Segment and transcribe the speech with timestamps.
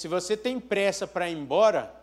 [0.00, 1.94] se você tem pressa para ir embora,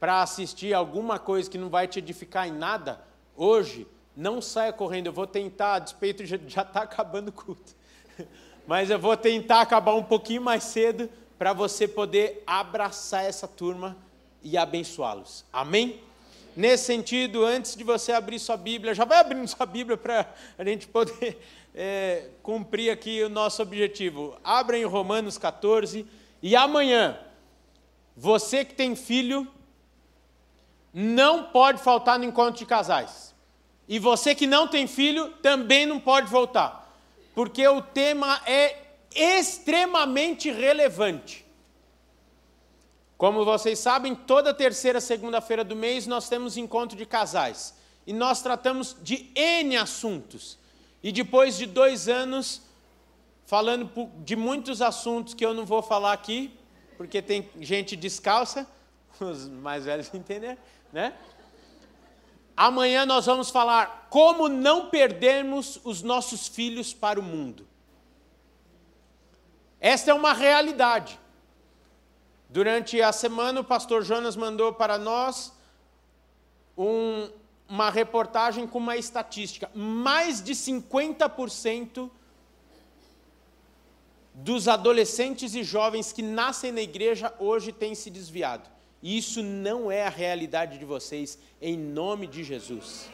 [0.00, 3.00] para assistir alguma coisa que não vai te edificar em nada,
[3.36, 3.86] hoje,
[4.16, 5.06] não saia correndo.
[5.06, 7.76] Eu vou tentar, a despeito já está acabando o culto,
[8.66, 11.08] mas eu vou tentar acabar um pouquinho mais cedo
[11.38, 13.96] para você poder abraçar essa turma
[14.42, 15.44] e abençoá-los.
[15.52, 16.00] Amém?
[16.56, 20.64] Nesse sentido, antes de você abrir sua Bíblia, já vai abrindo sua Bíblia para a
[20.64, 21.40] gente poder
[21.72, 24.36] é, cumprir aqui o nosso objetivo.
[24.42, 26.04] Abra em Romanos 14
[26.42, 27.18] e amanhã,
[28.16, 29.46] você que tem filho,
[30.92, 33.34] não pode faltar no encontro de casais.
[33.88, 36.90] E você que não tem filho, também não pode voltar.
[37.34, 38.76] Porque o tema é
[39.14, 41.44] extremamente relevante.
[43.16, 47.74] Como vocês sabem, toda terceira segunda-feira do mês nós temos encontro de casais.
[48.06, 50.58] E nós tratamos de N assuntos.
[51.02, 52.62] E depois de dois anos,
[53.46, 56.52] falando de muitos assuntos que eu não vou falar aqui,
[56.96, 58.66] porque tem gente descalça,
[59.20, 60.58] os mais velhos entenderam,
[60.92, 61.14] né?
[62.56, 67.66] Amanhã nós vamos falar como não perdermos os nossos filhos para o mundo.
[69.78, 71.20] Esta é uma realidade.
[72.48, 75.52] Durante a semana, o pastor Jonas mandou para nós
[76.78, 77.28] um,
[77.68, 79.70] uma reportagem com uma estatística.
[79.74, 82.10] Mais de 50%
[84.38, 88.68] dos adolescentes e jovens que nascem na igreja hoje têm se desviado.
[89.02, 93.08] E isso não é a realidade de vocês, em nome de Jesus.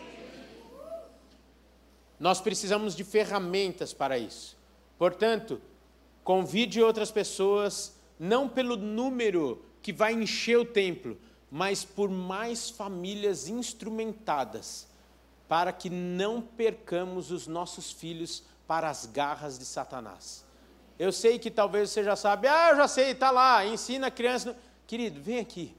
[2.18, 4.58] Nós precisamos de ferramentas para isso.
[4.98, 5.62] Portanto,
[6.24, 11.16] convide outras pessoas, não pelo número que vai encher o templo,
[11.48, 14.88] mas por mais famílias instrumentadas,
[15.46, 20.50] para que não percamos os nossos filhos para as garras de Satanás.
[20.98, 24.10] Eu sei que talvez você já sabe, ah, eu já sei, está lá, ensina a
[24.10, 24.56] criança.
[24.86, 25.74] Querido, vem aqui,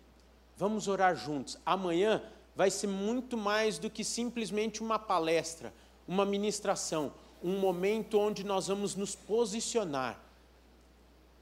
[0.57, 1.57] vamos orar juntos.
[1.65, 2.21] Amanhã
[2.55, 5.73] vai ser muito mais do que simplesmente uma palestra,
[6.07, 10.19] uma ministração, um momento onde nós vamos nos posicionar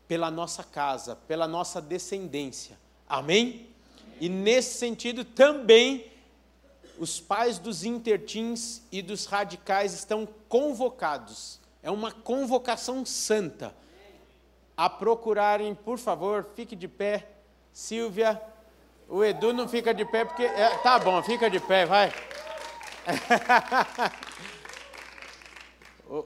[0.07, 2.77] pela nossa casa, pela nossa descendência.
[3.07, 3.67] Amém?
[4.19, 6.11] E nesse sentido também
[6.99, 13.73] os pais dos intertins e dos radicais estão convocados é uma convocação santa
[14.75, 17.27] a procurarem, por favor, fique de pé.
[17.71, 18.41] Silvia,
[19.07, 20.43] o Edu não fica de pé porque.
[20.43, 22.11] É, tá bom, fica de pé, vai.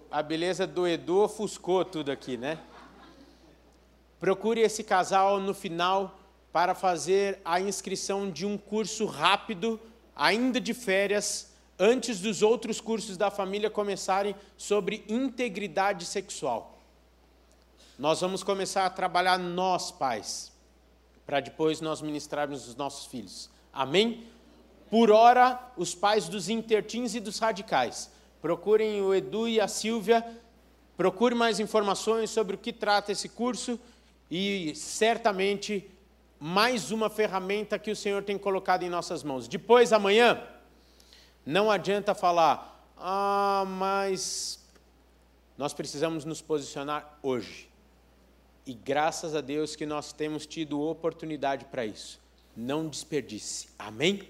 [0.09, 2.57] a beleza do Edu ofuscou tudo aqui, né?
[4.19, 6.17] Procure esse casal no final
[6.51, 9.79] para fazer a inscrição de um curso rápido,
[10.15, 16.77] ainda de férias, antes dos outros cursos da família começarem sobre integridade sexual.
[17.97, 20.51] Nós vamos começar a trabalhar nós, pais,
[21.25, 23.49] para depois nós ministrarmos os nossos filhos.
[23.73, 24.25] Amém?
[24.89, 28.11] Por hora, os pais dos intertins e dos radicais.
[28.41, 30.25] Procurem o Edu e a Silvia,
[30.95, 33.79] procure mais informações sobre o que trata esse curso
[34.29, 35.89] e certamente
[36.39, 39.47] mais uma ferramenta que o Senhor tem colocado em nossas mãos.
[39.47, 40.41] Depois, amanhã,
[41.45, 44.59] não adianta falar, ah, mas
[45.57, 47.69] nós precisamos nos posicionar hoje.
[48.65, 52.19] E graças a Deus que nós temos tido oportunidade para isso.
[52.57, 53.69] Não desperdice.
[53.77, 54.27] Amém?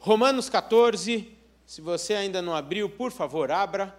[0.00, 3.94] Romanos 14, se você ainda não abriu, por favor, abra.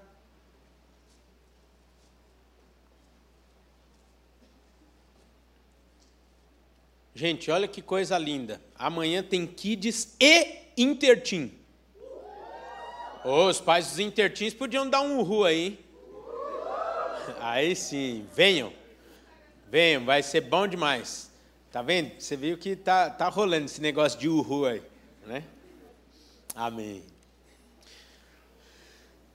[7.15, 8.59] Gente, olha que coisa linda.
[8.75, 11.62] Amanhã tem Kids e Intertim.
[13.25, 15.79] Oh, os pais dos intertins podiam dar um uhu aí, hein?
[17.39, 18.73] Aí sim, venham.
[19.69, 21.31] Venham, vai ser bom demais.
[21.71, 22.11] Tá vendo?
[22.19, 24.81] Você viu que tá, tá rolando esse negócio de uhu aí,
[25.25, 25.43] né?
[26.53, 27.01] Amém.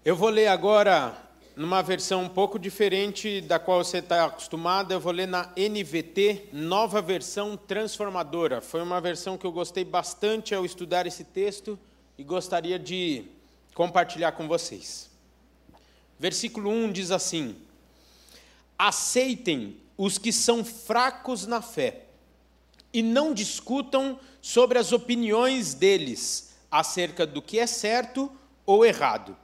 [0.04, 1.16] Eu vou ler agora
[1.56, 4.93] numa versão um pouco diferente da qual você está acostumado.
[4.93, 8.60] Eu vou ler na NVT, nova versão transformadora.
[8.60, 11.78] Foi uma versão que eu gostei bastante ao estudar esse texto
[12.16, 13.38] e gostaria de
[13.78, 15.09] compartilhar com vocês.
[16.19, 17.54] Versículo 1 diz assim:
[18.77, 22.07] Aceitem os que são fracos na fé
[22.92, 28.28] e não discutam sobre as opiniões deles acerca do que é certo
[28.66, 29.36] ou errado.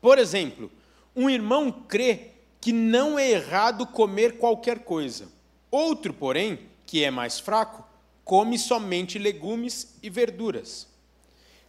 [0.00, 0.72] Por exemplo,
[1.14, 5.28] um irmão crê que não é errado comer qualquer coisa.
[5.70, 7.86] Outro, porém, que é mais fraco,
[8.24, 10.87] come somente legumes e verduras.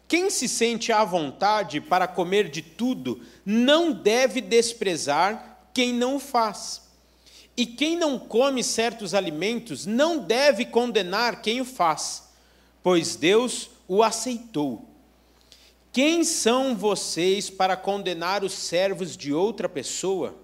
[0.10, 6.20] Quem se sente à vontade para comer de tudo não deve desprezar quem não o
[6.20, 6.82] faz.
[7.56, 12.28] E quem não come certos alimentos não deve condenar quem o faz,
[12.82, 14.90] pois Deus o aceitou.
[15.92, 20.36] Quem são vocês para condenar os servos de outra pessoa?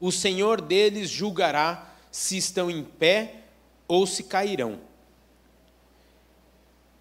[0.00, 3.44] O Senhor deles julgará se estão em pé
[3.86, 4.80] ou se cairão.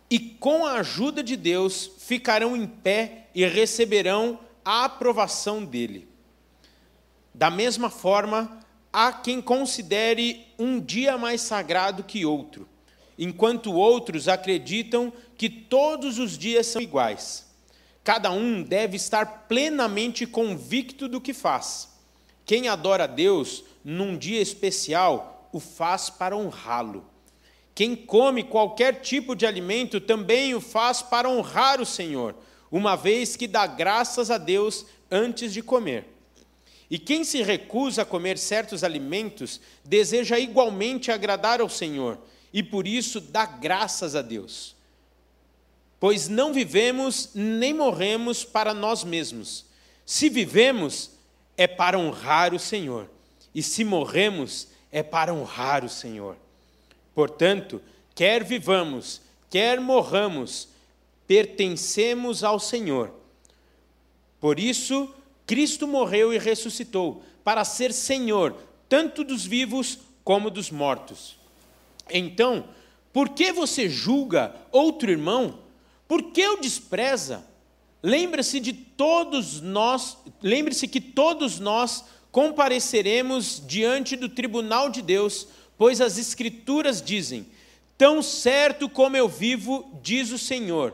[0.09, 6.07] E com a ajuda de Deus ficarão em pé e receberão a aprovação dele.
[7.33, 8.59] Da mesma forma,
[8.93, 12.67] há quem considere um dia mais sagrado que outro,
[13.17, 17.45] enquanto outros acreditam que todos os dias são iguais.
[18.03, 21.89] Cada um deve estar plenamente convicto do que faz.
[22.45, 27.05] Quem adora a Deus num dia especial, o faz para honrá-lo.
[27.75, 32.33] Quem come qualquer tipo de alimento também o faz para honrar o Senhor,
[32.71, 36.07] uma vez que dá graças a Deus antes de comer.
[36.89, 42.17] E quem se recusa a comer certos alimentos deseja igualmente agradar ao Senhor,
[42.53, 44.73] e por isso dá graças a Deus.
[45.99, 49.65] Pois não vivemos nem morremos para nós mesmos.
[50.05, 51.11] Se vivemos,
[51.57, 53.09] é para honrar o Senhor,
[53.53, 56.37] e se morremos, é para honrar o Senhor.
[57.15, 57.81] Portanto,
[58.13, 60.67] quer vivamos, quer morramos,
[61.25, 63.11] pertencemos ao Senhor.
[64.39, 65.09] Por isso,
[65.47, 68.55] Cristo morreu e ressuscitou para ser Senhor
[68.89, 71.37] tanto dos vivos como dos mortos.
[72.09, 72.65] Então,
[73.13, 75.59] por que você julga outro irmão?
[76.07, 77.45] Por que o despreza?
[78.03, 85.47] Lembre-se de todos nós, lembre-se que todos nós compareceremos diante do tribunal de Deus,
[85.77, 87.45] pois as escrituras dizem:
[87.97, 90.93] Tão certo como eu vivo, diz o Senhor,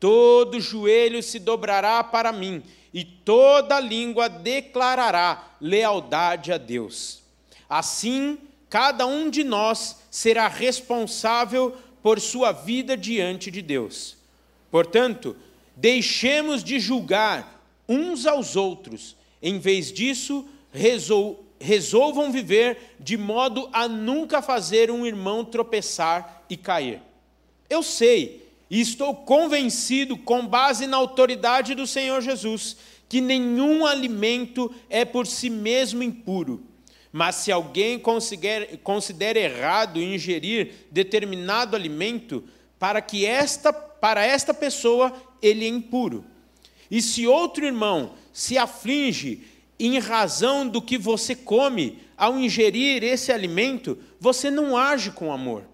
[0.00, 7.22] todo joelho se dobrará para mim e toda língua declarará lealdade a Deus.
[7.68, 8.38] Assim,
[8.70, 14.16] cada um de nós será responsável por sua vida diante de Deus.
[14.70, 15.36] Portanto,
[15.76, 20.46] deixemos de julgar uns aos outros, em vez disso,
[21.60, 27.00] resolvam viver de modo a nunca fazer um irmão tropeçar e cair.
[27.68, 32.76] Eu sei e estou convencido, com base na autoridade do Senhor Jesus,
[33.08, 36.62] que nenhum alimento é por si mesmo impuro.
[37.10, 37.98] Mas se alguém
[38.82, 42.44] considera errado ingerir determinado alimento,
[42.78, 45.12] para que esta para esta pessoa
[45.42, 46.24] ele é impuro.
[46.90, 49.42] E se outro irmão se aflige
[49.78, 55.64] em razão do que você come ao ingerir esse alimento, você não age com amor.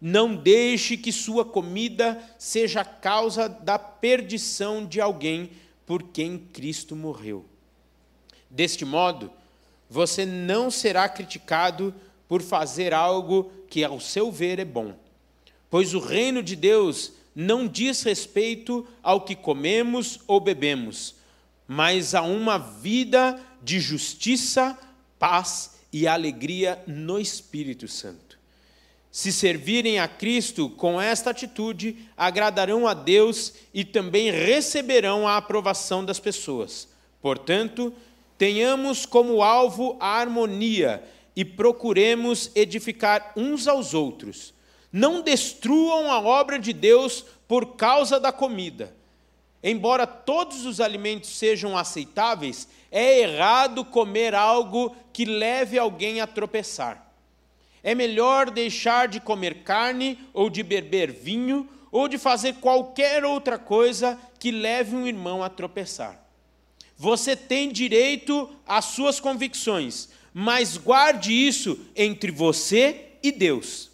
[0.00, 5.50] Não deixe que sua comida seja causa da perdição de alguém
[5.86, 7.44] por quem Cristo morreu.
[8.48, 9.30] Deste modo,
[9.88, 11.94] você não será criticado
[12.26, 14.94] por fazer algo que, ao seu ver, é bom.
[15.68, 21.14] Pois o reino de Deus não diz respeito ao que comemos ou bebemos,
[21.72, 24.76] mas a uma vida de justiça,
[25.20, 28.40] paz e alegria no Espírito Santo.
[29.08, 36.04] Se servirem a Cristo com esta atitude, agradarão a Deus e também receberão a aprovação
[36.04, 36.88] das pessoas.
[37.22, 37.94] Portanto,
[38.36, 41.04] tenhamos como alvo a harmonia
[41.36, 44.52] e procuremos edificar uns aos outros.
[44.92, 48.98] Não destruam a obra de Deus por causa da comida.
[49.62, 57.12] Embora todos os alimentos sejam aceitáveis, é errado comer algo que leve alguém a tropeçar.
[57.82, 63.58] É melhor deixar de comer carne ou de beber vinho ou de fazer qualquer outra
[63.58, 66.18] coisa que leve um irmão a tropeçar.
[66.96, 73.90] Você tem direito às suas convicções, mas guarde isso entre você e Deus.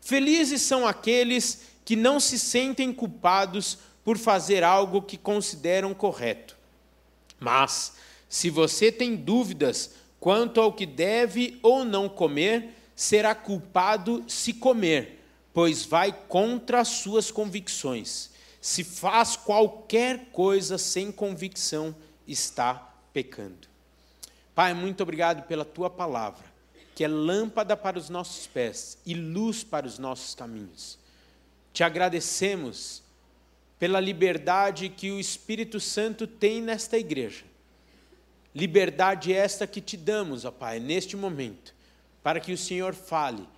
[0.00, 6.56] Felizes são aqueles que não se sentem culpados por fazer algo que consideram correto.
[7.38, 7.92] Mas,
[8.26, 15.22] se você tem dúvidas quanto ao que deve ou não comer, será culpado se comer,
[15.52, 18.30] pois vai contra as suas convicções.
[18.62, 21.94] Se faz qualquer coisa sem convicção,
[22.26, 23.68] está pecando.
[24.54, 26.46] Pai, muito obrigado pela tua palavra,
[26.94, 30.98] que é lâmpada para os nossos pés e luz para os nossos caminhos.
[31.74, 33.06] Te agradecemos
[33.78, 37.44] pela liberdade que o Espírito Santo tem nesta igreja.
[38.54, 41.74] Liberdade esta que te damos, ó Pai, neste momento
[42.22, 43.48] para que o Senhor fale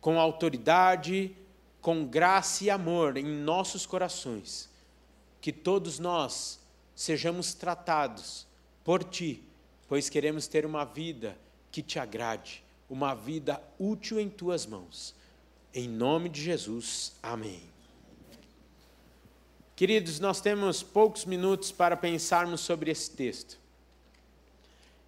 [0.00, 1.36] com autoridade,
[1.80, 4.68] com graça e amor em nossos corações,
[5.40, 6.58] que todos nós
[6.94, 8.46] sejamos tratados
[8.82, 9.42] por Ti,
[9.88, 11.36] pois queremos ter uma vida
[11.70, 15.14] que te agrade, uma vida útil em tuas mãos.
[15.74, 17.75] Em nome de Jesus, amém.
[19.76, 23.58] Queridos, nós temos poucos minutos para pensarmos sobre esse texto.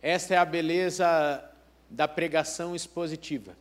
[0.02, 1.42] Esta é a beleza
[1.88, 3.56] da pregação expositiva.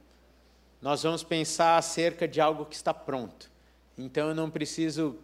[0.82, 3.50] Nós vamos pensar acerca de algo que está pronto.
[3.98, 5.18] Então eu não preciso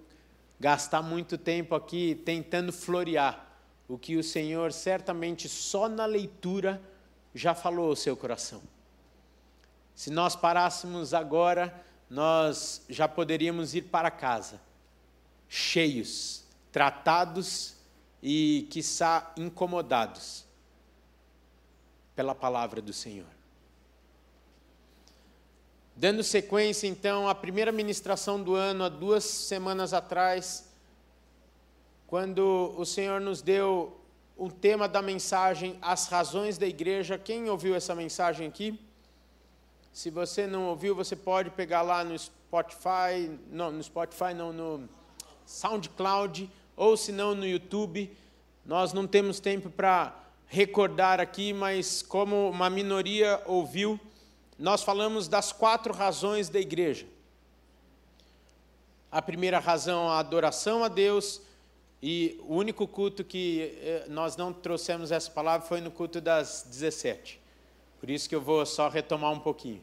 [0.57, 3.45] gastar muito tempo aqui tentando florear
[3.85, 6.81] o que o Senhor certamente só na leitura
[7.35, 8.61] já falou ao seu coração.
[9.93, 11.73] Se nós parássemos agora,
[12.09, 14.61] nós já poderíamos ir para casa,
[15.55, 17.75] cheios, tratados
[18.23, 20.43] e, quiçá, incomodados
[22.15, 23.27] pela palavra do Senhor.
[25.95, 30.73] Dando sequência, então, à primeira ministração do ano, há duas semanas atrás,
[32.07, 33.95] quando o Senhor nos deu
[34.35, 37.19] o tema da mensagem, as razões da igreja.
[37.19, 38.79] Quem ouviu essa mensagem aqui?
[39.91, 44.89] Se você não ouviu, você pode pegar lá no Spotify, não, no Spotify não, no
[45.45, 48.15] SoundCloud, ou se não no YouTube.
[48.65, 50.15] Nós não temos tempo para
[50.47, 53.99] recordar aqui, mas como uma minoria ouviu,
[54.57, 57.07] nós falamos das quatro razões da igreja.
[59.11, 61.41] A primeira razão, a adoração a Deus,
[62.01, 66.67] e o único culto que eh, nós não trouxemos essa palavra foi no culto das
[66.69, 67.39] 17.
[67.97, 69.81] Por isso que eu vou só retomar um pouquinho.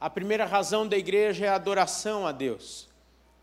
[0.00, 2.88] A primeira razão da igreja é a adoração a Deus.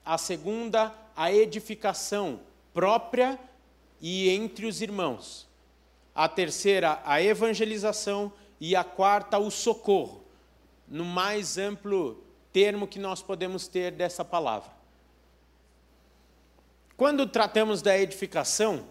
[0.06, 2.40] A segunda, a edificação
[2.74, 3.40] própria
[4.02, 5.48] e entre os irmãos.
[6.14, 8.32] A terceira, a evangelização.
[8.60, 10.24] E a quarta, o socorro,
[10.88, 14.72] no mais amplo termo que nós podemos ter dessa palavra.
[16.96, 18.86] Quando tratamos da edificação,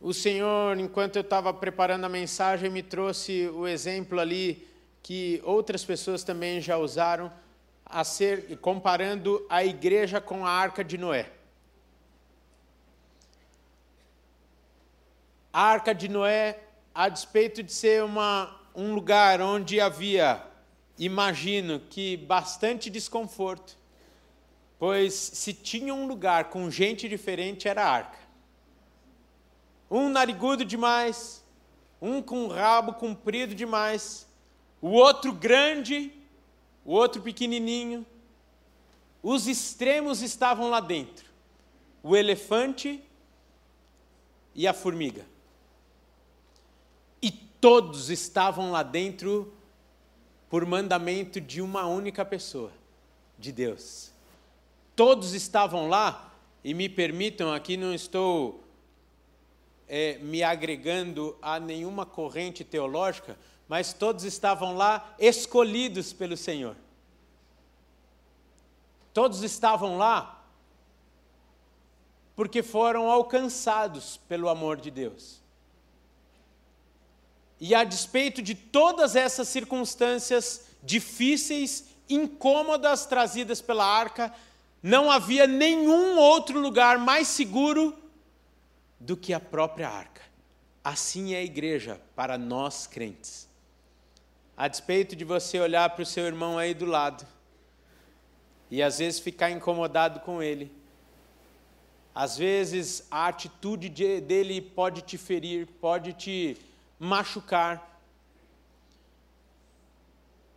[0.00, 4.66] o Senhor, enquanto eu estava preparando a mensagem, me trouxe o exemplo ali
[5.02, 7.30] que outras pessoas também já usaram,
[7.90, 11.30] a ser comparando a igreja com a arca de Noé.
[15.52, 16.60] A arca de Noé,
[16.94, 20.42] a despeito de ser uma, um lugar onde havia,
[20.96, 23.76] imagino que bastante desconforto,
[24.78, 28.18] pois se tinha um lugar com gente diferente era a arca.
[29.90, 31.44] Um narigudo demais,
[32.00, 34.28] um com rabo comprido demais,
[34.80, 36.12] o outro grande,
[36.84, 38.06] o outro pequenininho.
[39.22, 41.26] Os extremos estavam lá dentro:
[42.02, 43.02] o elefante
[44.54, 45.26] e a formiga.
[47.22, 49.52] E todos estavam lá dentro
[50.48, 52.72] por mandamento de uma única pessoa,
[53.38, 54.10] de Deus
[55.00, 56.30] todos estavam lá,
[56.62, 58.62] e me permitam, aqui não estou
[59.88, 63.38] é, me agregando a nenhuma corrente teológica,
[63.70, 66.74] mas todos estavam lá escolhidos pelo Senhor.
[69.14, 70.44] Todos estavam lá
[72.34, 75.40] porque foram alcançados pelo amor de Deus.
[77.60, 84.34] E a despeito de todas essas circunstâncias difíceis, incômodas trazidas pela arca,
[84.82, 87.96] não havia nenhum outro lugar mais seguro
[88.98, 90.22] do que a própria arca.
[90.82, 93.48] Assim é a igreja para nós crentes.
[94.60, 97.26] A despeito de você olhar para o seu irmão aí do lado
[98.70, 100.70] e às vezes ficar incomodado com ele,
[102.14, 106.58] às vezes a atitude dele pode te ferir, pode te
[106.98, 108.02] machucar,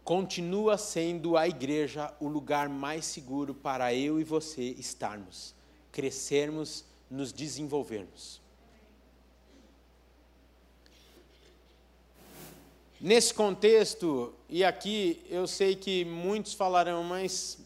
[0.04, 5.56] continua sendo a igreja o lugar mais seguro para eu e você estarmos,
[5.94, 8.43] crescermos, nos desenvolvermos.
[13.04, 17.60] Nesse contexto, e aqui eu sei que muitos falarão, mas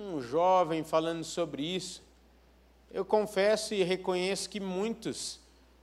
[0.00, 2.02] um jovem falando sobre isso,
[2.90, 5.38] eu confesso e reconheço que muitos,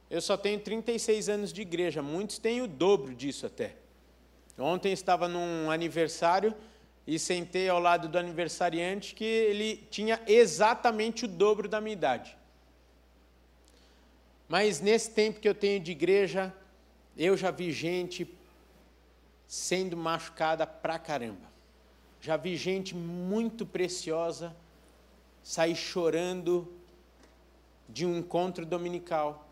[0.10, 3.78] eu só tenho 36 anos de igreja, muitos têm o dobro disso até.
[4.60, 6.54] Ontem estava num aniversário
[7.08, 12.36] e sentei ao lado do aniversariante que ele tinha exatamente o dobro da minha idade.
[14.50, 16.54] Mas nesse tempo que eu tenho de igreja,
[17.17, 18.27] eu já vi gente
[19.48, 21.53] sendo machucada pra caramba.
[22.19, 24.55] Já vi gente muito preciosa
[25.43, 26.67] sair chorando
[27.88, 29.48] de um encontro dominical,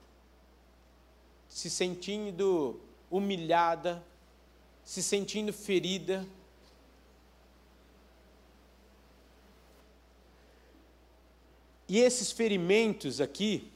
[1.48, 4.04] se sentindo humilhada,
[4.84, 6.26] se sentindo ferida.
[11.88, 13.72] E esses ferimentos aqui,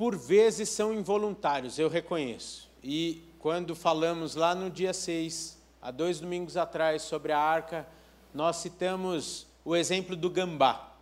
[0.00, 2.70] por vezes são involuntários, eu reconheço.
[2.82, 7.86] E quando falamos lá no dia 6, há dois domingos atrás, sobre a arca,
[8.32, 10.94] nós citamos o exemplo do gambá.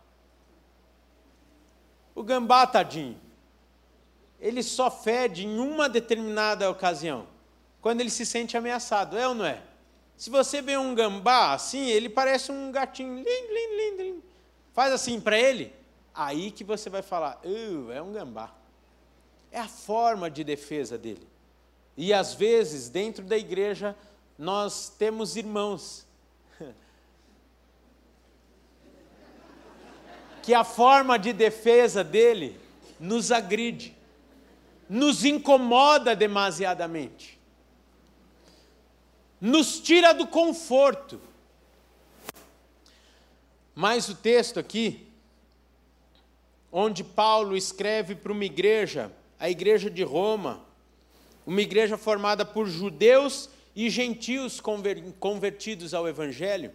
[2.12, 3.16] O gambá, tadinho,
[4.40, 7.28] ele só fede em uma determinada ocasião,
[7.80, 9.62] quando ele se sente ameaçado, é ou não é?
[10.16, 14.24] Se você vê um gambá assim, ele parece um gatinho, lindo, lindo, lindo, lindo.
[14.72, 15.72] faz assim para ele,
[16.12, 18.57] aí que você vai falar, uh, é um gambá.
[19.50, 21.26] É a forma de defesa dele.
[21.96, 23.96] E às vezes, dentro da igreja,
[24.38, 26.06] nós temos irmãos
[30.42, 32.58] que a forma de defesa dele
[33.00, 33.96] nos agride,
[34.88, 37.38] nos incomoda demasiadamente,
[39.40, 41.20] nos tira do conforto.
[43.74, 45.08] Mas o texto aqui,
[46.70, 50.64] onde Paulo escreve para uma igreja, a igreja de Roma,
[51.46, 54.60] uma igreja formada por judeus e gentios
[55.20, 56.72] convertidos ao Evangelho,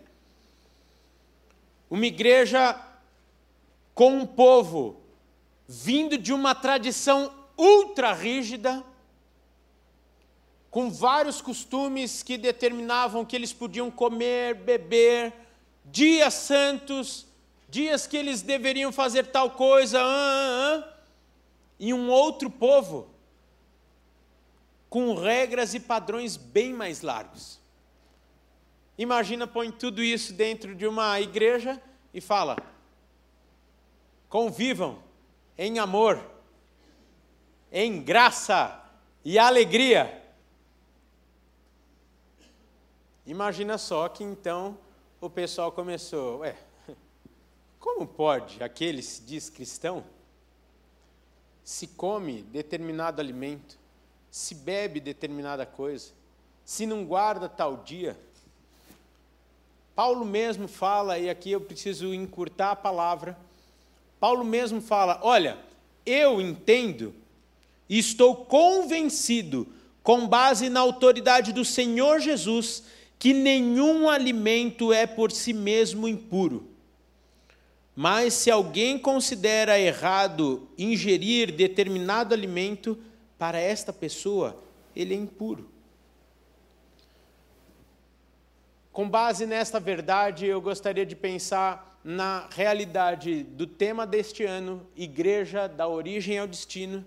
[1.89, 2.79] uma igreja
[3.93, 5.01] com um povo
[5.67, 8.83] vindo de uma tradição ultra rígida,
[10.71, 15.31] com vários costumes que determinavam que eles podiam comer, beber,
[15.85, 17.27] dias santos,
[17.69, 20.92] dias que eles deveriam fazer tal coisa, ah, ah, ah,
[21.79, 23.09] e um outro povo
[24.89, 27.59] com regras e padrões bem mais largos.
[28.97, 31.81] Imagina, põe tudo isso dentro de uma igreja
[32.13, 32.57] e fala:
[34.29, 35.01] convivam
[35.57, 36.23] em amor,
[37.71, 38.83] em graça
[39.25, 40.21] e alegria.
[43.25, 44.77] Imagina só que então
[45.19, 46.55] o pessoal começou, ué,
[47.79, 50.03] como pode aquele se diz cristão
[51.63, 53.77] se come determinado alimento,
[54.29, 56.11] se bebe determinada coisa,
[56.65, 58.17] se não guarda tal dia?
[59.95, 63.37] Paulo mesmo fala, e aqui eu preciso encurtar a palavra,
[64.19, 65.57] Paulo mesmo fala: olha,
[66.05, 67.13] eu entendo
[67.89, 69.67] e estou convencido,
[70.01, 72.83] com base na autoridade do Senhor Jesus,
[73.19, 76.72] que nenhum alimento é por si mesmo impuro.
[77.95, 82.97] Mas se alguém considera errado ingerir determinado alimento,
[83.37, 84.59] para esta pessoa
[84.95, 85.69] ele é impuro.
[88.91, 95.67] Com base nesta verdade, eu gostaria de pensar na realidade do tema deste ano, Igreja
[95.67, 97.03] da Origem ao Destino,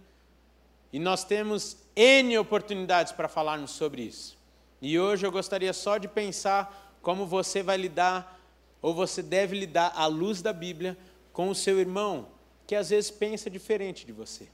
[0.92, 4.37] e nós temos N oportunidades para falarmos sobre isso.
[4.81, 8.40] E hoje eu gostaria só de pensar como você vai lidar,
[8.80, 10.96] ou você deve lidar à luz da Bíblia,
[11.32, 12.28] com o seu irmão,
[12.66, 14.48] que às vezes pensa diferente de você.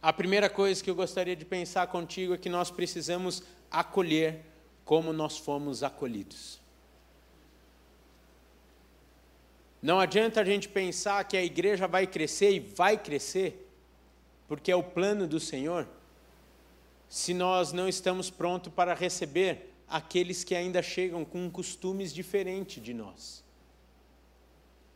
[0.00, 4.40] A primeira coisa que eu gostaria de pensar contigo é que nós precisamos acolher
[4.84, 6.60] como nós fomos acolhidos.
[9.82, 13.68] Não adianta a gente pensar que a igreja vai crescer e vai crescer,
[14.46, 15.86] porque é o plano do Senhor,
[17.08, 22.94] se nós não estamos prontos para receber aqueles que ainda chegam com costumes diferentes de
[22.94, 23.44] nós.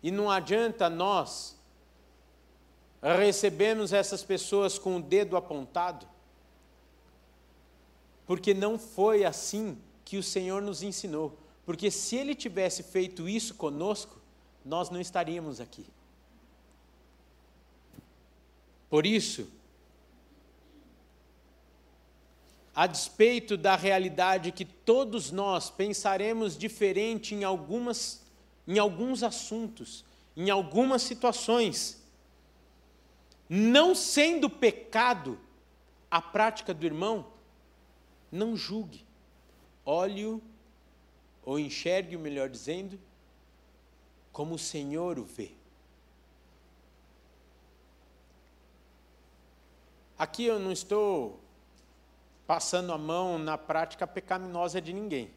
[0.02, 1.56] E não adianta nós
[3.00, 6.06] recebermos essas pessoas com o dedo apontado,
[8.26, 11.38] porque não foi assim que o Senhor nos ensinou.
[11.64, 14.18] Porque se Ele tivesse feito isso conosco,
[14.64, 15.86] nós não estaríamos aqui.
[18.88, 19.50] Por isso,
[22.78, 28.22] a despeito da realidade que todos nós pensaremos diferente em algumas
[28.68, 30.04] em alguns assuntos,
[30.36, 32.00] em algumas situações,
[33.48, 35.40] não sendo pecado
[36.08, 37.26] a prática do irmão,
[38.30, 39.04] não julgue.
[39.84, 40.40] Olhe-o
[41.44, 42.96] ou enxergue, melhor dizendo,
[44.30, 45.50] como o Senhor o vê.
[50.16, 51.47] Aqui eu não estou
[52.48, 55.30] passando a mão na prática pecaminosa de ninguém.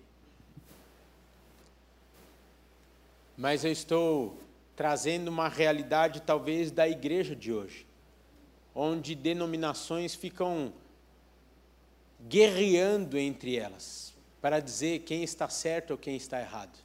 [3.36, 4.40] Mas eu estou
[4.78, 7.86] trazendo uma realidade, talvez, da igreja de hoje,
[8.74, 10.72] onde denominações ficam
[12.30, 16.80] guerreando entre elas, para dizer quem está certo ou quem está errado.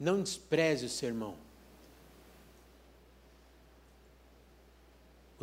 [0.00, 1.43] Não despreze o sermão.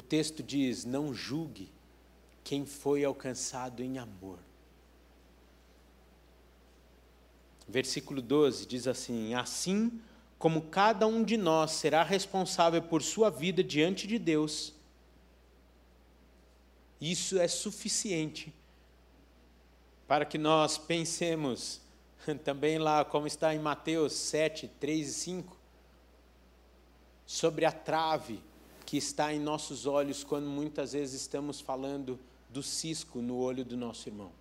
[0.01, 1.71] O texto diz: não julgue
[2.43, 4.39] quem foi alcançado em amor.
[7.67, 10.01] Versículo 12 diz assim: Assim
[10.39, 14.73] como cada um de nós será responsável por sua vida diante de Deus,
[16.99, 18.51] isso é suficiente
[20.07, 21.79] para que nós pensemos
[22.43, 25.57] também lá, como está em Mateus 7, 3 e 5,
[27.23, 28.41] sobre a trave
[28.91, 33.77] que está em nossos olhos quando muitas vezes estamos falando do cisco no olho do
[33.77, 34.33] nosso irmão.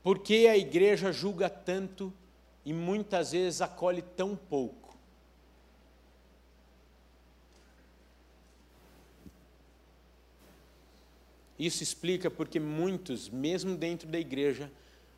[0.00, 2.12] Por que a igreja julga tanto
[2.64, 4.96] e muitas vezes acolhe tão pouco?
[11.58, 14.70] Isso explica porque muitos, mesmo dentro da igreja,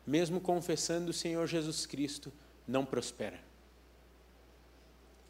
[0.03, 2.33] mesmo confessando o Senhor Jesus Cristo,
[2.67, 3.52] não prosperam.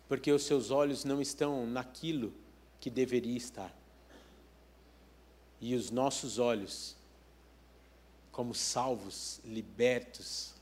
[0.07, 2.33] Porque os seus olhos não estão naquilo
[2.79, 3.73] que deveria estar.
[5.59, 6.95] E os nossos olhos,
[8.31, 10.53] como salvos, libertos,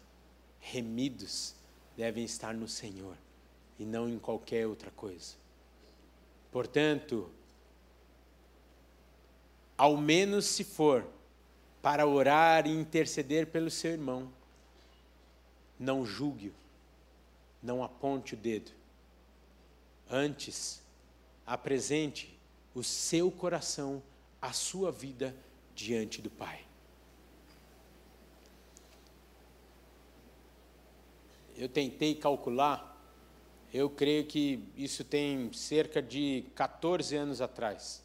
[0.59, 1.55] remidos,
[1.97, 3.17] devem estar no Senhor
[3.79, 5.33] e não em qualquer outra coisa.
[6.51, 7.29] Portanto,
[9.75, 11.07] ao menos se for
[11.81, 14.31] para orar e interceder pelo seu irmão,
[15.79, 16.53] não julgue-o,
[17.63, 18.71] não aponte o dedo.
[20.13, 20.83] Antes,
[21.47, 22.37] apresente
[22.75, 24.03] o seu coração,
[24.41, 25.33] a sua vida
[25.73, 26.65] diante do Pai.
[31.55, 33.01] Eu tentei calcular,
[33.73, 38.03] eu creio que isso tem cerca de 14 anos atrás.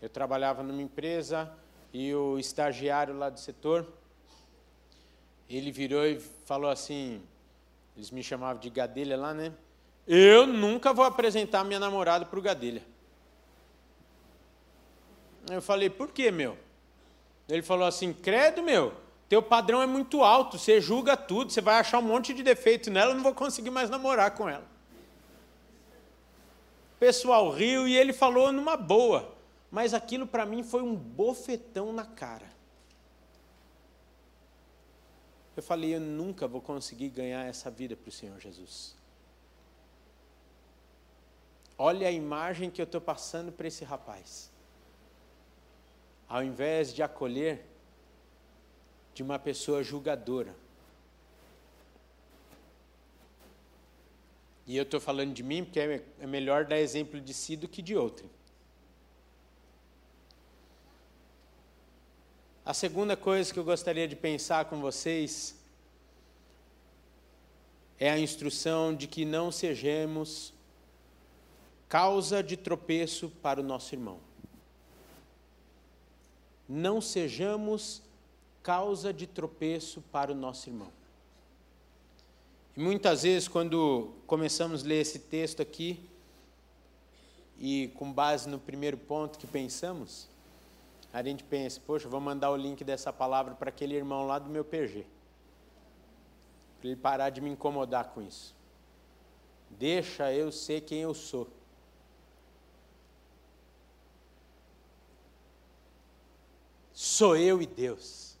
[0.00, 1.52] Eu trabalhava numa empresa
[1.92, 3.86] e o estagiário lá do setor,
[5.50, 7.22] ele virou e falou assim,
[7.94, 9.52] eles me chamavam de Gadelha lá, né?
[10.12, 12.82] Eu nunca vou apresentar minha namorada para o Gadelha.
[15.48, 16.58] Eu falei, por quê, meu?
[17.48, 18.92] Ele falou assim, credo, meu,
[19.28, 22.90] teu padrão é muito alto, você julga tudo, você vai achar um monte de defeito
[22.90, 24.66] nela, eu não vou conseguir mais namorar com ela.
[26.96, 29.38] O pessoal riu e ele falou numa boa
[29.70, 32.50] mas aquilo para mim foi um bofetão na cara.
[35.56, 38.96] Eu falei, eu nunca vou conseguir ganhar essa vida para o Senhor Jesus.
[41.82, 44.50] Olha a imagem que eu estou passando para esse rapaz.
[46.28, 47.64] Ao invés de acolher
[49.14, 50.54] de uma pessoa julgadora.
[54.66, 57.66] E eu estou falando de mim porque é, é melhor dar exemplo de si do
[57.66, 58.28] que de outro.
[62.62, 65.56] A segunda coisa que eu gostaria de pensar com vocês
[67.98, 70.52] é a instrução de que não sejamos
[71.90, 74.18] causa de tropeço para o nosso irmão.
[76.68, 78.00] Não sejamos
[78.62, 80.92] causa de tropeço para o nosso irmão.
[82.76, 86.08] E muitas vezes, quando começamos a ler esse texto aqui,
[87.58, 90.28] e com base no primeiro ponto que pensamos,
[91.12, 94.48] a gente pensa, poxa, vou mandar o link dessa palavra para aquele irmão lá do
[94.48, 95.04] meu PG.
[96.78, 98.54] Para ele parar de me incomodar com isso.
[99.70, 101.48] Deixa eu ser quem eu sou.
[107.20, 108.34] Sou eu e Deus.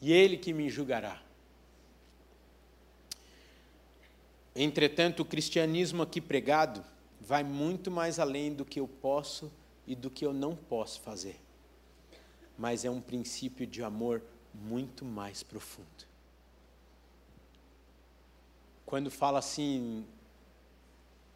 [0.00, 1.22] E Ele que me julgará.
[4.52, 6.84] Entretanto, o cristianismo aqui pregado
[7.20, 9.48] vai muito mais além do que eu posso
[9.86, 11.40] e do que eu não posso fazer.
[12.58, 16.04] Mas é um princípio de amor muito mais profundo.
[18.84, 20.04] Quando fala assim,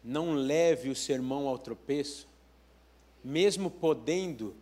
[0.03, 2.27] não leve o sermão ao tropeço,
[3.23, 4.53] mesmo podendo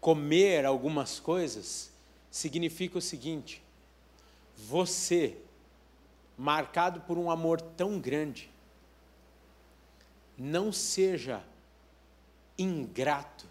[0.00, 1.90] comer algumas coisas,
[2.30, 3.62] significa o seguinte:
[4.56, 5.36] você,
[6.36, 8.50] marcado por um amor tão grande,
[10.36, 11.42] não seja
[12.56, 13.46] ingrato.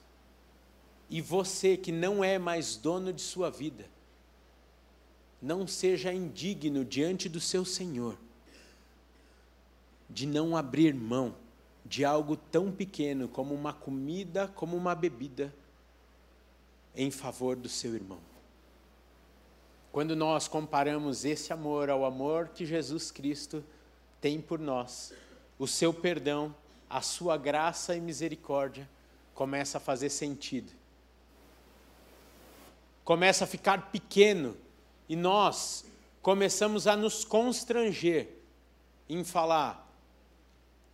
[1.09, 3.85] E você que não é mais dono de sua vida,
[5.41, 8.17] não seja indigno diante do seu Senhor
[10.09, 11.35] de não abrir mão
[11.85, 15.53] de algo tão pequeno como uma comida, como uma bebida,
[16.97, 18.19] em favor do seu irmão.
[19.91, 23.63] Quando nós comparamos esse amor ao amor que Jesus Cristo
[24.19, 25.13] tem por nós,
[25.59, 26.53] o seu perdão,
[26.89, 28.89] a sua graça e misericórdia,
[29.35, 30.71] começa a fazer sentido.
[33.05, 34.57] Começa a ficar pequeno
[35.07, 35.85] e nós
[36.21, 38.27] começamos a nos constranger
[39.07, 39.87] em falar: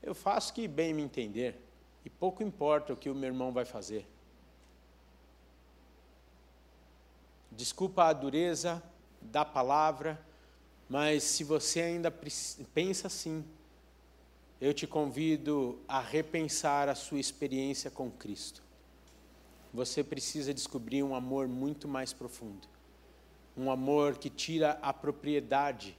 [0.02, 1.60] eu faço que bem me entender
[2.04, 4.06] e pouco importa o que o meu irmão vai fazer.
[7.56, 8.82] Desculpa a dureza
[9.22, 10.20] da palavra,
[10.90, 13.44] Mas se você ainda pensa assim,
[14.62, 18.62] eu te convido a repensar a sua experiência com Cristo.
[19.74, 22.68] Você precisa descobrir um amor muito mais profundo.
[23.58, 25.98] Um amor que tira a propriedade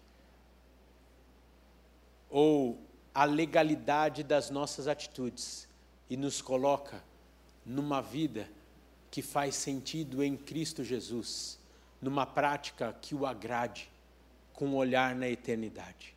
[2.31, 2.79] ou
[3.13, 5.69] a legalidade das nossas atitudes
[6.09, 7.03] e nos coloca
[7.65, 8.49] numa vida
[9.15, 11.57] que faz sentido em Cristo Jesus,
[12.03, 13.89] numa prática que o agrade,
[14.53, 16.17] com um olhar na eternidade.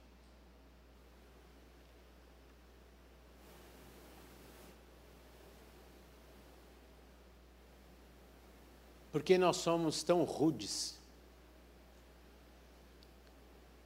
[9.12, 10.98] Porque nós somos tão rudes?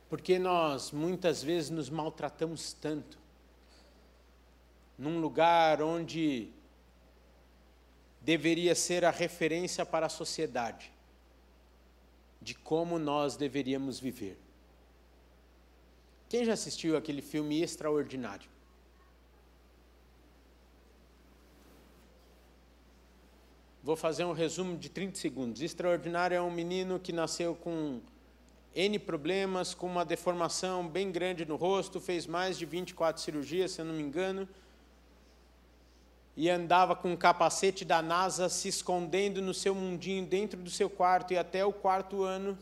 [0.09, 3.19] Porque nós muitas vezes nos maltratamos tanto?
[4.97, 6.60] Num lugar onde
[8.21, 10.91] deveria ser a referência para a sociedade
[12.41, 14.37] de como nós deveríamos viver.
[16.29, 18.49] Quem já assistiu aquele filme extraordinário?
[23.83, 25.61] Vou fazer um resumo de 30 segundos.
[25.61, 27.99] Extraordinário é um menino que nasceu com
[28.73, 33.81] N problemas, com uma deformação bem grande no rosto, fez mais de 24 cirurgias, se
[33.81, 34.47] eu não me engano,
[36.35, 40.89] e andava com um capacete da NASA se escondendo no seu mundinho dentro do seu
[40.89, 42.57] quarto e até o quarto ano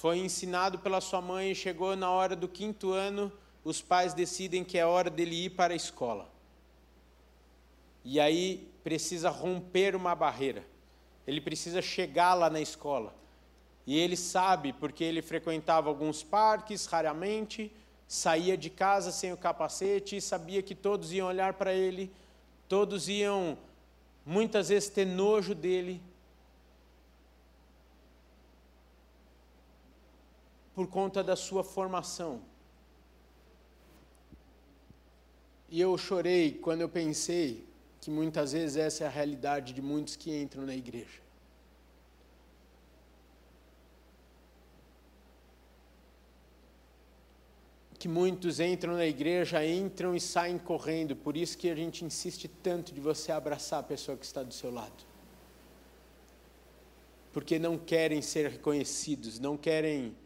[0.00, 3.30] foi ensinado pela sua mãe, chegou na hora do quinto ano,
[3.62, 6.26] os pais decidem que é hora dele ir para a escola.
[8.02, 10.64] E aí precisa romper uma barreira.
[11.26, 13.14] Ele precisa chegar lá na escola.
[13.86, 17.70] E ele sabe, porque ele frequentava alguns parques raramente,
[18.10, 22.10] saía de casa sem o capacete e sabia que todos iam olhar para ele,
[22.68, 23.56] todos iam
[24.26, 26.02] muitas vezes ter nojo dele.
[30.74, 32.42] Por conta da sua formação.
[35.68, 37.64] E eu chorei quando eu pensei
[38.00, 41.29] que muitas vezes essa é a realidade de muitos que entram na igreja.
[48.00, 51.14] Que muitos entram na igreja, entram e saem correndo.
[51.14, 54.54] Por isso que a gente insiste tanto de você abraçar a pessoa que está do
[54.54, 55.04] seu lado.
[57.30, 60.16] Porque não querem ser reconhecidos, não querem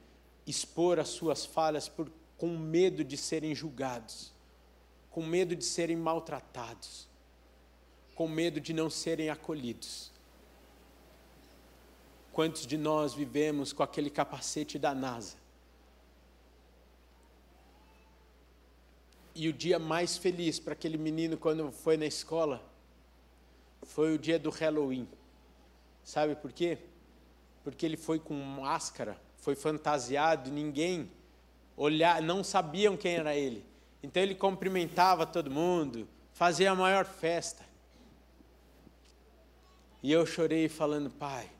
[0.46, 2.08] expor as suas falhas por,
[2.38, 4.32] com medo de serem julgados,
[5.10, 7.08] com medo de serem maltratados,
[8.14, 10.12] com medo de não serem acolhidos.
[12.32, 15.43] Quantos de nós vivemos com aquele capacete da NASA?
[19.34, 22.64] E o dia mais feliz para aquele menino quando foi na escola
[23.82, 25.08] foi o dia do Halloween.
[26.04, 26.78] Sabe por quê?
[27.64, 31.10] Porque ele foi com máscara, foi fantasiado, ninguém
[31.76, 33.64] olhar, não sabiam quem era ele.
[34.02, 37.64] Então ele cumprimentava todo mundo, fazia a maior festa.
[40.00, 41.50] E eu chorei falando, pai,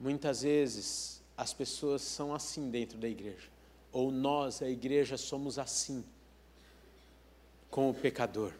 [0.00, 3.51] muitas vezes as pessoas são assim dentro da igreja
[3.92, 6.04] ou nós, a igreja, somos assim
[7.70, 8.52] com o pecador.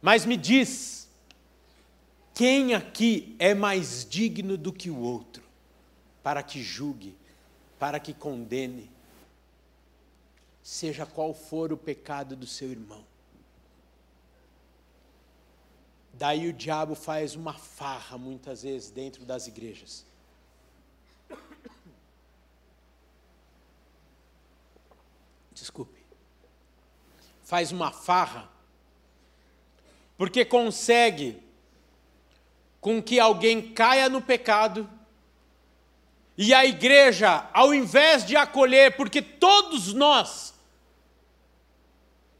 [0.00, 1.08] Mas me diz,
[2.34, 5.42] quem aqui é mais digno do que o outro,
[6.22, 7.14] para que julgue,
[7.78, 8.90] para que condene,
[10.62, 13.04] seja qual for o pecado do seu irmão?
[16.14, 20.04] Daí o diabo faz uma farra muitas vezes dentro das igrejas.
[25.62, 26.04] Desculpe,
[27.44, 28.50] faz uma farra,
[30.18, 31.40] porque consegue
[32.80, 34.90] com que alguém caia no pecado,
[36.36, 40.52] e a igreja, ao invés de acolher, porque todos nós,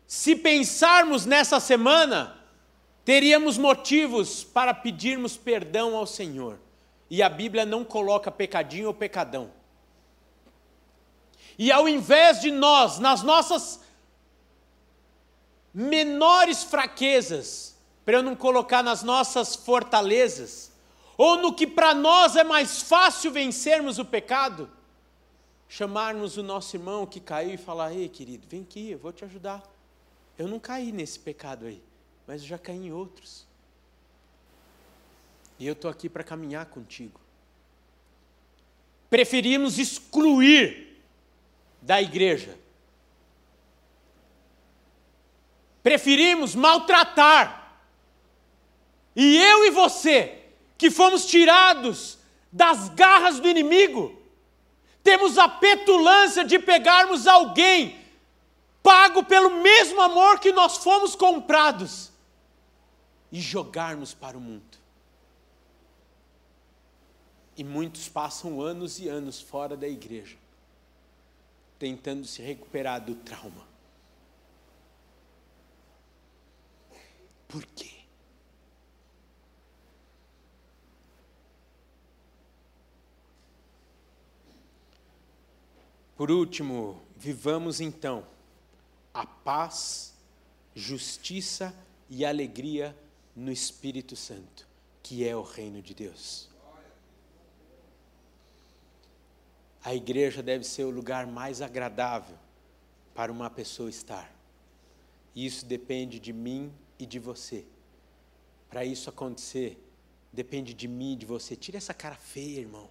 [0.05, 2.37] se pensarmos nessa semana,
[3.05, 6.59] teríamos motivos para pedirmos perdão ao Senhor.
[7.09, 9.62] E a Bíblia não coloca pecadinho ou pecadão.
[11.59, 13.81] E ao invés de nós, nas nossas
[15.73, 20.73] menores fraquezas, para eu não colocar nas nossas fortalezas,
[21.17, 24.71] ou no que para nós é mais fácil vencermos o pecado,
[25.69, 29.25] chamarmos o nosso irmão que caiu e falar: Ei, querido, vem aqui, eu vou te
[29.25, 29.63] ajudar.
[30.39, 31.83] Eu não caí nesse pecado aí,
[32.27, 33.47] mas eu já caí em outros.
[35.59, 37.21] E eu estou aqui para caminhar contigo.
[39.09, 40.92] Preferimos excluir
[41.83, 42.59] da igreja.
[45.83, 47.61] Preferimos maltratar.
[49.15, 50.41] E eu e você,
[50.79, 52.19] que fomos tirados
[52.51, 54.23] das garras do inimigo,
[55.03, 58.01] Temos a petulância de pegarmos alguém
[58.83, 62.11] pago pelo mesmo amor que nós fomos comprados
[63.31, 64.79] e jogarmos para o mundo.
[67.57, 70.37] E muitos passam anos e anos fora da igreja,
[71.83, 73.67] tentando se recuperar do trauma.
[77.49, 77.91] Por quê?
[86.17, 88.25] Por último, vivamos então
[89.13, 90.15] a paz,
[90.77, 91.75] justiça
[92.09, 92.97] e alegria
[93.35, 94.69] no Espírito Santo,
[95.03, 96.52] que é o reino de Deus.
[99.85, 102.37] A igreja deve ser o lugar mais agradável
[103.15, 104.33] para uma pessoa estar.
[105.35, 107.65] Isso depende de mim e de você.
[108.71, 109.83] Para isso acontecer,
[110.33, 111.57] depende de mim e de você.
[111.57, 112.89] Tira essa cara feia, irmão.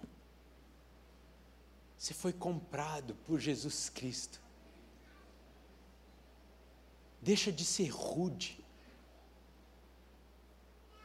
[1.96, 4.40] Você foi comprado por Jesus Cristo.
[7.22, 8.58] Deixa de ser rude.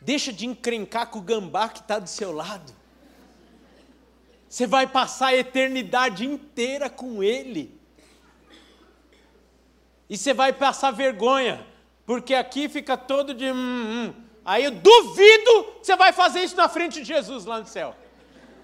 [0.01, 2.73] Deixa de encrencar com o gambá que está do seu lado.
[4.49, 7.77] Você vai passar a eternidade inteira com ele.
[10.09, 11.65] E você vai passar vergonha,
[12.05, 13.51] porque aqui fica todo de.
[13.51, 14.13] Hum, hum.
[14.45, 17.93] Aí eu duvido que você vai fazer isso na frente de Jesus lá no céu.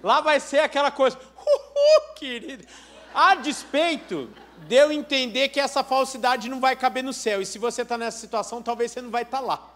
[0.02, 1.18] Lá vai ser aquela coisa.
[1.18, 2.66] Uhul, querido.
[3.14, 4.30] A despeito
[4.66, 7.42] de eu entender que essa falsidade não vai caber no céu.
[7.42, 9.70] E se você está nessa situação, talvez você não vai estar tá lá.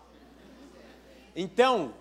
[1.36, 1.92] Então,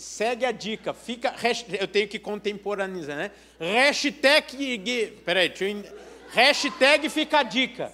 [0.00, 0.94] segue a dica.
[0.94, 1.34] Fica,
[1.78, 3.30] eu tenho que contemporaneizar, né?
[3.58, 5.84] Hashtag, peraí, deixa eu,
[6.30, 7.92] hashtag fica a dica.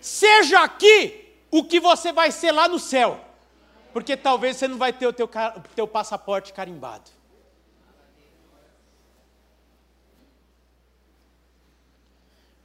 [0.00, 3.24] Seja aqui o que você vai ser lá no céu.
[3.92, 5.28] Porque talvez você não vai ter o teu,
[5.74, 7.10] teu passaporte carimbado.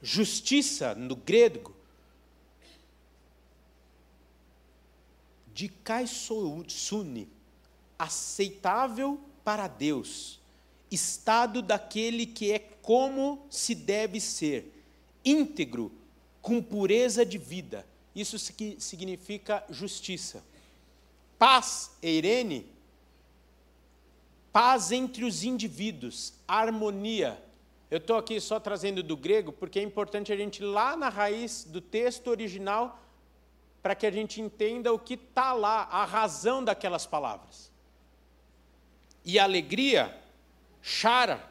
[0.01, 1.75] Justiça, no grego,
[5.53, 7.29] de kaisosune,
[8.01, 10.39] aceitável para Deus,
[10.89, 14.73] estado daquele que é como se deve ser,
[15.23, 15.91] íntegro,
[16.41, 17.85] com pureza de vida.
[18.15, 20.43] Isso significa justiça.
[21.37, 22.65] Paz, eirene,
[24.51, 27.41] paz entre os indivíduos, harmonia,
[27.91, 31.09] eu estou aqui só trazendo do grego porque é importante a gente ir lá na
[31.09, 32.99] raiz do texto original
[33.81, 37.70] para que a gente entenda o que está lá, a razão daquelas palavras.
[39.23, 40.17] E alegria,
[40.81, 41.43] chara,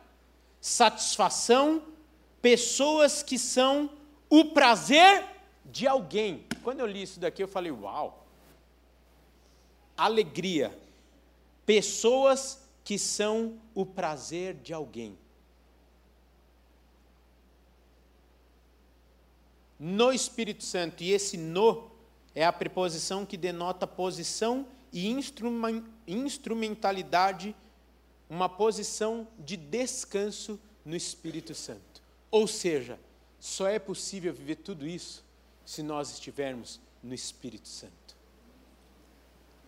[0.61, 1.83] satisfação,
[2.43, 3.91] pessoas que são
[4.29, 5.25] o prazer
[5.65, 6.47] de alguém.
[6.63, 8.27] Quando eu li isso daqui, eu falei, uau!
[9.97, 10.77] Alegria,
[11.65, 15.19] pessoas que são o prazer de alguém.
[19.81, 21.03] no Espírito Santo.
[21.03, 21.91] E esse no
[22.35, 27.55] é a preposição que denota posição e instrumentalidade,
[28.29, 32.03] uma posição de descanso no Espírito Santo.
[32.31, 32.99] Ou seja,
[33.39, 35.25] só é possível viver tudo isso
[35.65, 38.21] se nós estivermos no Espírito Santo.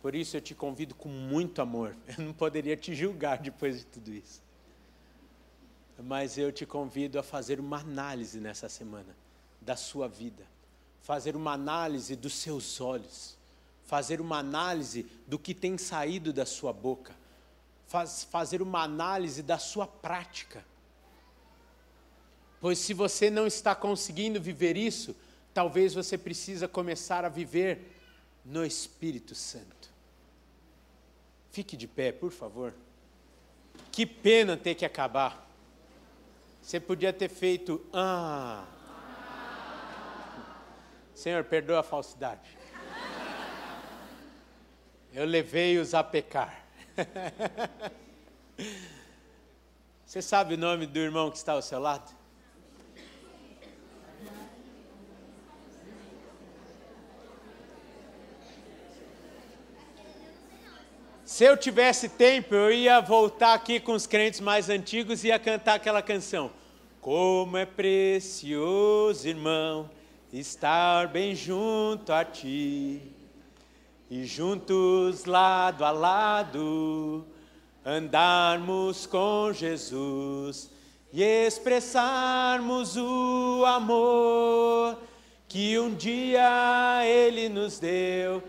[0.03, 1.97] Por isso eu te convido com muito amor.
[2.19, 4.43] Eu não poderia te julgar depois de tudo isso.
[5.97, 9.15] Mas eu te convido a fazer uma análise nessa semana
[9.61, 10.45] da sua vida,
[11.01, 13.39] fazer uma análise dos seus olhos,
[13.93, 17.15] fazer uma análise do que tem saído da sua boca,
[17.87, 20.65] faz, fazer uma análise da sua prática.
[22.59, 25.15] Pois se você não está conseguindo viver isso,
[25.53, 27.95] talvez você precisa começar a viver
[28.43, 29.91] no Espírito Santo.
[31.51, 32.73] Fique de pé, por favor.
[33.91, 35.47] Que pena ter que acabar.
[36.63, 38.65] Você podia ter feito ah,
[41.15, 42.62] Senhor, perdoa a falsidade.
[45.15, 46.65] Eu levei-os a pecar.
[50.07, 52.11] Você sabe o nome do irmão que está ao seu lado?
[61.27, 65.39] Se eu tivesse tempo, eu ia voltar aqui com os crentes mais antigos e ia
[65.39, 66.51] cantar aquela canção.
[67.03, 69.91] Como é precioso, irmão,
[70.33, 73.22] estar bem junto a ti
[74.15, 77.25] e juntos lado a lado
[77.83, 80.69] andarmos com Jesus
[81.11, 84.99] e expressarmos o amor
[85.49, 88.43] que um dia Ele nos deu.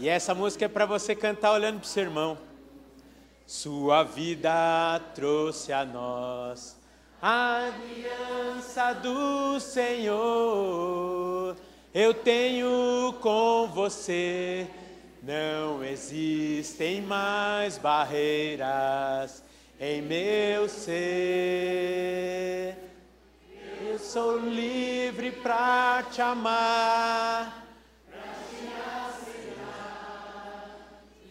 [0.00, 2.36] E essa música é para você cantar olhando para o seu irmão.
[3.46, 6.76] Sua vida trouxe a nós
[7.22, 11.56] a aliança do Senhor.
[11.94, 14.66] Eu tenho com você,
[15.22, 19.42] não existem mais barreiras
[19.80, 22.76] em meu ser.
[23.80, 27.64] Eu sou livre para te amar.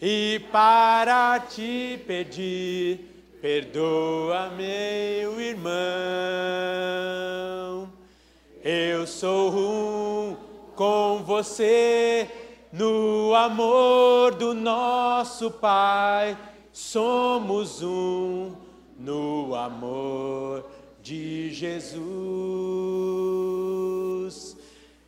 [0.02, 5.68] E para te pedir, perdoa meu irmão.
[8.64, 10.36] Eu sou um
[10.78, 12.30] com você
[12.72, 16.38] no amor do nosso Pai.
[16.72, 18.52] Somos um
[18.96, 20.64] no amor
[21.02, 21.98] de Jesus.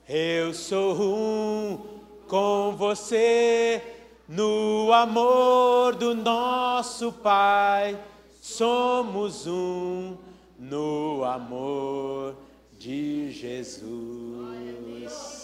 [0.09, 1.79] Eu sou um
[2.27, 3.81] com você
[4.29, 7.97] no amor do nosso Pai.
[8.43, 10.17] Somos um
[10.59, 12.35] no amor
[12.77, 15.40] de Jesus.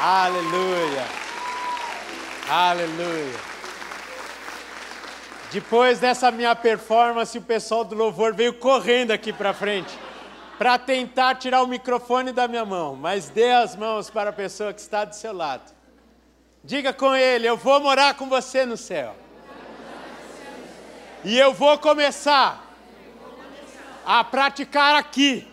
[0.00, 1.06] Aleluia.
[2.48, 3.40] Aleluia.
[5.50, 9.98] Depois dessa minha performance, o pessoal do louvor veio correndo aqui para frente
[10.58, 14.72] para tentar tirar o microfone da minha mão, mas dê as mãos para a pessoa
[14.72, 15.72] que está do seu lado.
[16.64, 19.14] Diga com ele: Eu vou morar com você no céu.
[21.24, 22.64] E eu vou começar
[24.04, 25.46] a praticar aqui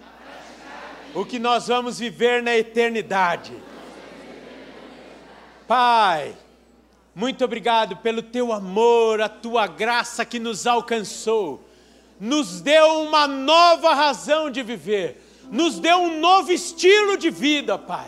[1.13, 3.53] o que nós vamos viver na eternidade.
[5.67, 6.35] Pai,
[7.15, 11.63] muito obrigado pelo teu amor, a tua graça que nos alcançou
[12.23, 18.07] nos deu uma nova razão de viver, nos deu um novo estilo de vida, Pai.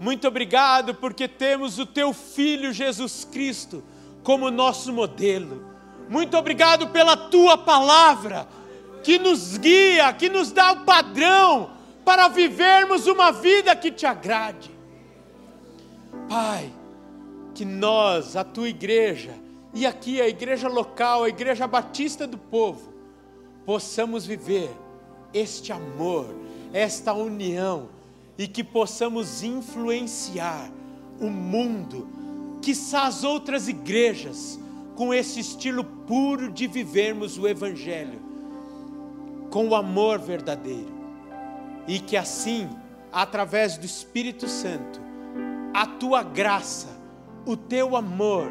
[0.00, 3.84] Muito obrigado porque temos o Teu Filho Jesus Cristo
[4.24, 5.64] como nosso modelo.
[6.08, 8.48] Muito obrigado pela Tua palavra
[9.04, 11.70] que nos guia, que nos dá o padrão
[12.04, 14.71] para vivermos uma vida que te agrade.
[16.28, 16.72] Pai,
[17.54, 19.34] que nós, a Tua igreja,
[19.74, 22.92] e aqui a igreja local, a igreja batista do povo,
[23.64, 24.70] possamos viver
[25.32, 26.26] este amor,
[26.72, 27.88] esta união
[28.36, 30.70] e que possamos influenciar
[31.20, 32.08] o mundo,
[32.60, 34.58] que as outras igrejas,
[34.96, 38.20] com esse estilo puro de vivermos o Evangelho,
[39.50, 40.92] com o amor verdadeiro,
[41.86, 42.68] e que assim,
[43.12, 45.00] através do Espírito Santo,
[45.74, 46.88] a tua graça,
[47.46, 48.48] o teu amor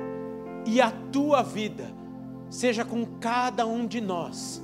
[0.66, 1.92] e a tua vida
[2.50, 4.62] seja com cada um de nós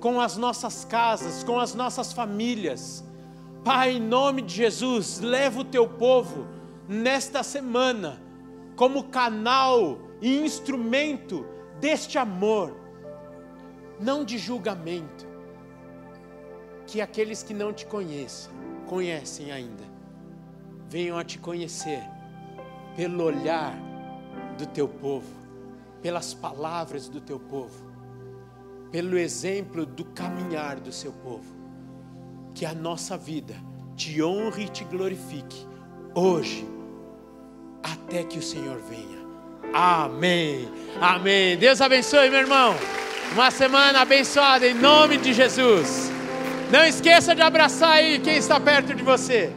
[0.00, 3.04] com as nossas casas, com as nossas famílias.
[3.64, 6.46] Pai, em nome de Jesus, leva o teu povo
[6.88, 8.22] nesta semana
[8.76, 11.44] como canal e instrumento
[11.80, 12.76] deste amor,
[13.98, 15.26] não de julgamento,
[16.86, 18.52] que aqueles que não te conhecem,
[18.86, 19.82] conhecem ainda,
[20.88, 22.02] venham a te conhecer
[22.96, 23.74] pelo olhar
[24.58, 25.30] do teu povo,
[26.00, 27.86] pelas palavras do teu povo
[28.90, 31.44] pelo exemplo do caminhar do seu povo.
[32.54, 33.54] Que a nossa vida
[33.94, 35.66] te honre e te glorifique,
[36.14, 36.66] hoje,
[37.82, 39.26] até que o Senhor venha.
[39.74, 40.68] Amém.
[41.00, 41.56] Amém.
[41.56, 42.74] Deus abençoe, meu irmão.
[43.32, 46.10] Uma semana abençoada em nome de Jesus.
[46.70, 49.52] Não esqueça de abraçar aí quem está perto de você.